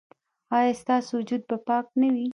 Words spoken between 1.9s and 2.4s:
نه وي؟